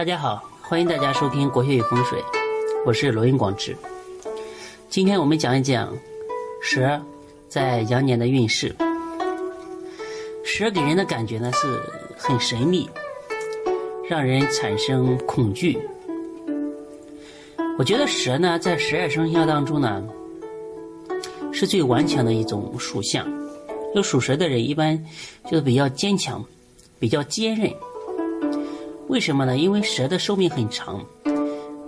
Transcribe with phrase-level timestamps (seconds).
[0.00, 2.18] 大家好，欢迎大家收听《国学与风水》，
[2.86, 3.76] 我是罗云广志。
[4.88, 5.94] 今天我们讲一讲
[6.62, 6.98] 蛇
[7.50, 8.74] 在羊年的运势。
[10.42, 11.78] 蛇给人的感觉呢是
[12.16, 12.88] 很神秘，
[14.08, 15.78] 让人产生恐惧。
[17.76, 20.02] 我觉得蛇呢在十二生肖当中呢
[21.52, 23.30] 是最顽强的一种属相。
[23.94, 24.98] 有属蛇的人一般
[25.44, 26.42] 就是比较坚强，
[26.98, 27.70] 比较坚韧。
[29.10, 29.56] 为什么呢？
[29.56, 31.04] 因为蛇的寿命很长，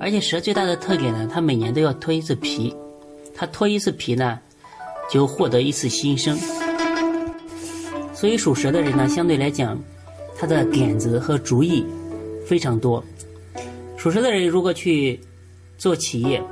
[0.00, 2.74] 而且蛇最大的特点呢，它每年都要脱一次皮，
[3.32, 4.40] 它脱一次皮呢，
[5.08, 6.36] 就获得一次新生。
[8.12, 9.78] 所以属蛇的人呢，相对来讲，
[10.36, 11.86] 他的点子和主意
[12.44, 13.02] 非常多。
[13.96, 15.20] 属蛇的人如果去
[15.78, 16.42] 做企业，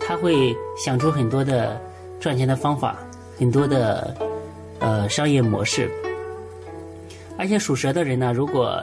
[0.00, 1.80] 他会想出很多的
[2.18, 2.98] 赚钱的方法，
[3.38, 4.12] 很多的
[4.80, 5.88] 呃商业模式。
[7.38, 8.82] 而且属蛇的人呢，如果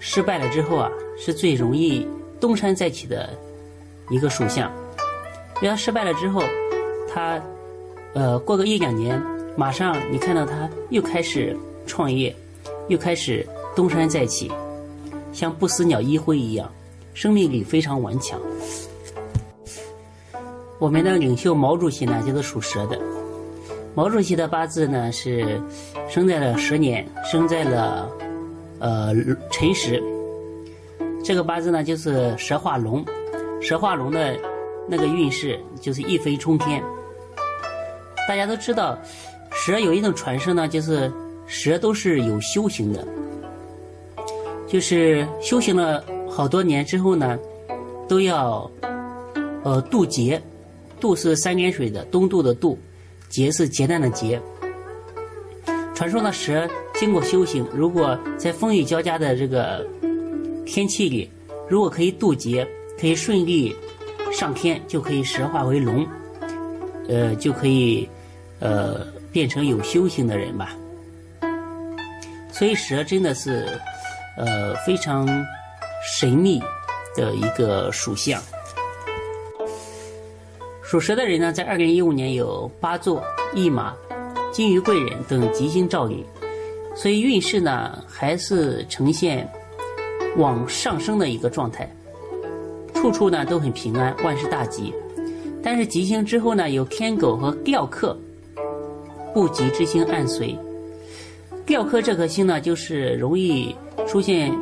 [0.00, 2.08] 失败了之后啊，是最容易
[2.40, 3.30] 东山再起的
[4.08, 4.72] 一个属相。
[5.56, 6.42] 因为他失败了之后，
[7.12, 7.40] 他
[8.14, 9.22] 呃过个一两年，
[9.56, 11.54] 马上你看到他又开始
[11.86, 12.34] 创业，
[12.88, 14.50] 又开始东山再起，
[15.32, 16.72] 像不死鸟一辉一样，
[17.12, 18.40] 生命力非常顽强。
[20.78, 22.98] 我们的领袖毛主席呢，就是属蛇的。
[23.94, 25.60] 毛主席的八字呢是
[26.08, 28.08] 生在了蛇年，生在了。
[28.80, 29.14] 呃，
[29.50, 30.02] 辰时，
[31.22, 33.04] 这个八字呢就是蛇化龙，
[33.60, 34.36] 蛇化龙的
[34.88, 36.82] 那个运势就是一飞冲天。
[38.26, 38.98] 大家都知道，
[39.52, 41.12] 蛇有一种传说呢，就是
[41.46, 43.06] 蛇都是有修行的，
[44.66, 47.38] 就是修行了好多年之后呢，
[48.08, 48.70] 都要
[49.62, 50.40] 呃渡劫，
[50.98, 52.78] 渡是三点水的东渡的渡，
[53.28, 54.40] 劫是劫难的劫。
[55.94, 56.66] 传说呢，蛇
[57.00, 59.86] 经过修行，如果在风雨交加的这个
[60.66, 61.30] 天气里，
[61.66, 62.68] 如果可以渡劫，
[63.00, 63.74] 可以顺利
[64.30, 66.06] 上天，就可以蛇化为龙，
[67.08, 68.06] 呃，就可以
[68.58, 70.76] 呃变成有修行的人吧。
[72.52, 73.66] 所以蛇真的是
[74.36, 75.26] 呃非常
[76.18, 76.60] 神秘
[77.16, 78.38] 的一个属相。
[80.82, 83.24] 属蛇的人呢，在二零一五年有八座
[83.54, 83.96] 一马。
[84.52, 86.22] 金鱼贵人等吉星照应，
[87.00, 89.48] 所以运势呢还是呈现
[90.36, 91.90] 往上升的一个状态，
[92.92, 94.92] 处处呢都很平安，万事大吉。
[95.62, 98.14] 但是吉星之后呢，有天狗和吊客，
[99.32, 100.54] 不吉之星暗随。
[101.64, 103.74] 吊客这颗星呢，就是容易
[104.06, 104.54] 出现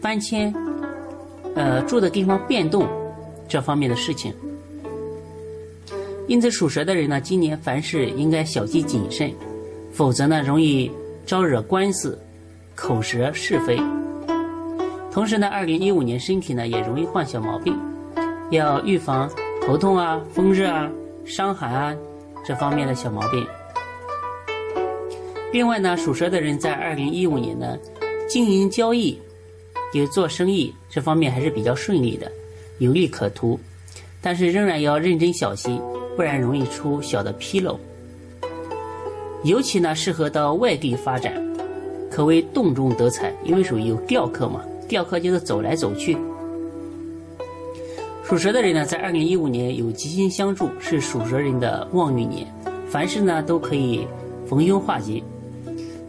[0.00, 0.54] 搬迁，
[1.56, 2.86] 呃，住的地方变动
[3.48, 4.32] 这方面的事情。
[6.28, 9.32] 因此，属蛇的人呢，今年凡事应该小心谨慎，
[9.92, 10.88] 否则呢，容易
[11.26, 12.18] 招惹官司、
[12.76, 13.76] 口舌是非。
[15.12, 17.76] 同时呢，二零一五年身体呢也容易患小毛病，
[18.50, 19.28] 要预防
[19.66, 20.88] 头痛啊、风热啊、
[21.24, 21.96] 伤寒啊
[22.44, 23.44] 这方面的小毛病。
[25.52, 27.76] 另外呢，属蛇的人在二零一五年呢，
[28.28, 29.18] 经营交易、
[29.92, 32.30] 就做生意这方面还是比较顺利的，
[32.78, 33.58] 有利可图，
[34.22, 35.80] 但是仍然要认真小心。
[36.16, 37.78] 不然容易出小的纰漏，
[39.44, 41.32] 尤其呢适合到外地发展，
[42.10, 46.16] 可谓动中得财，因为属于有调客嘛，调客就是走来走去。
[48.24, 52.44] 属蛇的人呢，在二零一五年有吉星相助，是属蛇人的旺运年，
[52.88, 54.04] 凡事呢都可以
[54.48, 55.22] 逢凶化吉。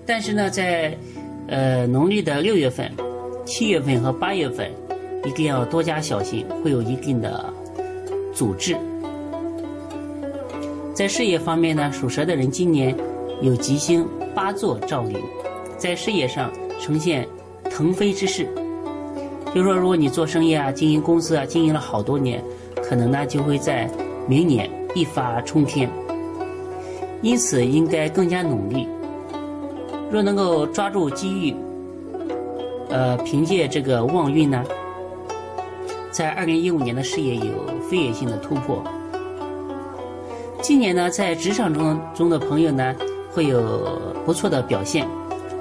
[0.04, 0.98] 但是呢，在
[1.48, 2.92] 呃农历的六月份、
[3.46, 4.72] 七月份和八月份，
[5.26, 7.54] 一定要多加小心，会有一定的
[8.34, 8.76] 阻滞。
[10.96, 12.96] 在事业方面呢，属蛇的人今年
[13.42, 15.18] 有吉星八座照临，
[15.78, 17.28] 在事业上呈现
[17.70, 18.48] 腾飞之势。
[19.54, 22.44] 就说如果你做生意啊、经营公司啊，经营了好多年，
[22.84, 23.90] 可能呢就会在
[24.28, 25.90] 明年一发冲天。
[27.22, 28.88] 因此应该更加努力。
[30.12, 31.56] 若能够抓住机遇，
[32.90, 34.64] 呃，凭借这个旺运呢，
[36.12, 37.54] 在二零一五年的事业有
[37.90, 38.84] 飞跃性的突破。
[40.62, 42.96] 今年呢，在职场中中的朋友呢，
[43.32, 45.08] 会有不错的表现，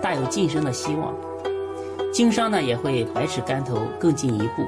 [0.00, 1.14] 大有晋升的希望。
[2.12, 4.66] 经商呢，也会百尺竿头更进一步。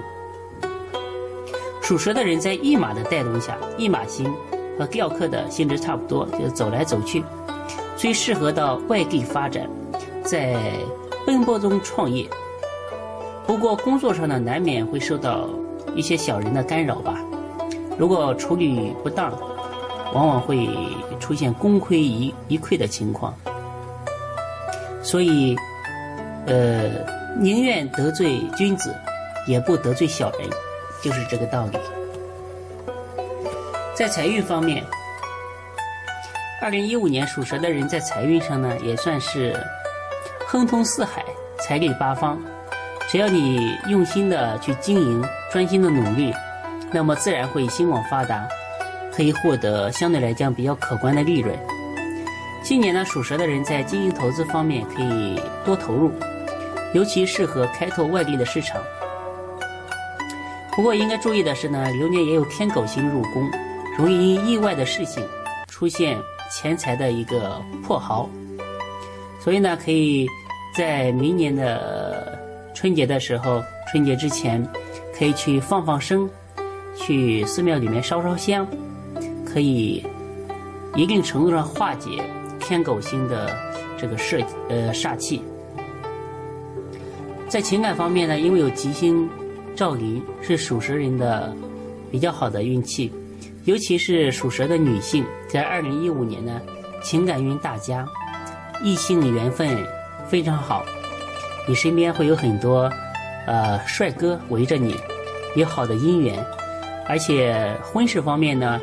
[1.80, 4.30] 属蛇的人在驿马的带动下，驿马星
[4.78, 7.24] 和吊客的性质差不多，就是走来走去，
[7.96, 9.66] 最适合到外地发展，
[10.22, 10.54] 在
[11.24, 12.28] 奔波中创业。
[13.46, 15.48] 不过工作上呢，难免会受到
[15.94, 17.18] 一些小人的干扰吧。
[17.96, 19.32] 如果处理不当，
[20.14, 20.68] 往往会
[21.20, 23.34] 出现功亏一一篑的情况，
[25.02, 25.56] 所以，
[26.46, 26.88] 呃，
[27.38, 28.94] 宁愿得罪君子，
[29.46, 30.48] 也不得罪小人，
[31.02, 31.78] 就是这个道理。
[33.94, 34.82] 在财运方面，
[36.62, 39.60] 二零一五年属蛇的人在财运上呢，也算是
[40.46, 41.24] 亨通四海，
[41.60, 42.40] 财力八方。
[43.08, 46.32] 只要你用心的去经营，专心的努力，
[46.92, 48.46] 那么自然会兴旺发达，
[49.18, 51.58] 可以获得相对来讲比较可观的利润。
[52.62, 56.12] 今年呢，属蛇的人在经营投资方面可以多投入，
[56.94, 58.80] 尤其适合开拓外地的市场。
[60.70, 63.50] 不过应该注意的是呢，流年也有天狗星入宫，
[63.96, 65.26] 容易因意外的事情
[65.66, 66.16] 出现
[66.48, 68.30] 钱财的一个破耗，
[69.40, 70.28] 所以呢，可以
[70.76, 72.38] 在明年的。
[72.72, 73.60] 春节的时候，
[73.90, 74.64] 春节之前
[75.18, 76.30] 可以去放放生，
[76.94, 78.64] 去寺庙里面烧烧香，
[79.52, 80.04] 可以
[80.94, 82.22] 一定程度上化解
[82.60, 83.50] 天狗星的
[83.96, 85.42] 这个煞呃煞气。
[87.48, 89.28] 在情感方面呢，因为有吉星
[89.74, 91.54] 照临，是属蛇人的
[92.10, 93.10] 比较好的运气，
[93.64, 96.60] 尤其是属蛇的女性，在二零一五年呢，
[97.02, 98.06] 情感运大佳，
[98.82, 99.82] 异性缘分
[100.28, 100.84] 非常好。
[101.66, 102.90] 你身边会有很多，
[103.46, 104.94] 呃，帅哥围着你，
[105.56, 106.44] 有好的姻缘，
[107.06, 108.78] 而且婚事方面呢，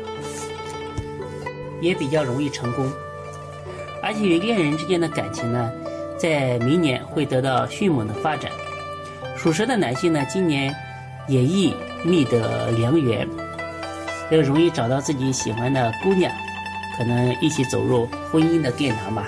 [1.86, 2.90] 也比较容易成功，
[4.02, 5.70] 而且与恋人之间的感情呢，
[6.18, 8.50] 在明年会得到迅猛的发展。
[9.36, 10.74] 属蛇的男性呢，今年
[11.28, 13.28] 也易觅得良缘，
[14.30, 16.32] 又容易找到自己喜欢的姑娘，
[16.98, 19.26] 可能一起走入婚姻的殿堂吧。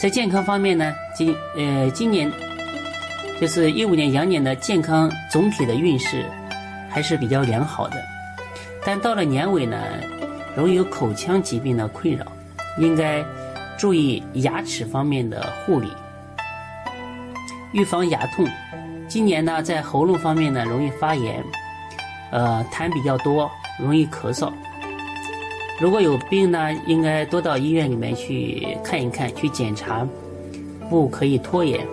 [0.00, 2.30] 在健康方面呢，今呃今年
[3.40, 6.24] 就是一五年羊年的健康总体的运势
[6.90, 7.96] 还是比较良好的，
[8.84, 9.78] 但到了年尾呢，
[10.56, 12.24] 容易有口腔疾病的困扰，
[12.78, 13.22] 应该
[13.78, 15.88] 注意牙齿方面的护理，
[17.72, 18.48] 预防牙痛。
[19.06, 21.44] 今年呢，在喉咙方面呢，容易发炎，
[22.32, 24.50] 呃痰比较多，容易咳嗽。
[25.78, 30.08] 如果有病呢，应该多到医院里面去看一看，去检查，
[30.88, 31.86] 不可以拖延。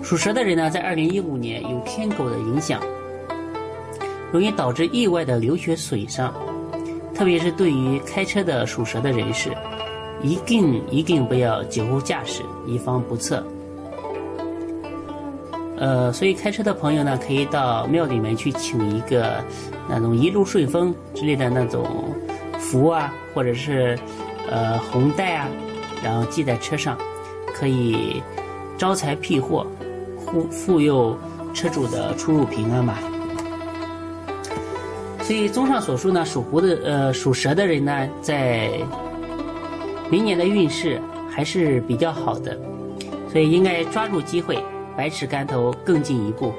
[0.00, 2.80] 属蛇的人呢，在二零一五年有天狗的影响，
[4.30, 6.32] 容易导致意外的流血损伤，
[7.18, 9.50] 特别是对于开车的属蛇的人士，
[10.22, 13.44] 一定一定不要酒后驾驶，以防不测。
[15.76, 19.44] 呃，所以开车的朋友呢，可以到庙里面去请一个
[19.88, 21.86] 那种一路顺风之类的那种。
[22.60, 23.98] 符啊，或者是
[24.50, 25.48] 呃红带啊，
[26.04, 26.98] 然后系在车上，
[27.54, 28.22] 可以
[28.76, 29.66] 招财辟祸，
[30.16, 31.16] 护护佑
[31.54, 32.98] 车主的出入平安嘛。
[35.28, 38.70] 所以综上所述呢，属虎的呃属蛇的人呢，在
[40.10, 40.98] 明年的运势
[41.30, 42.58] 还是比较好的，
[43.30, 44.58] 所以应该抓住机会，
[44.96, 46.54] 百尺竿头更进一步。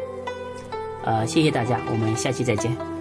[1.04, 2.99] 呃，谢谢大家，我们下期再见。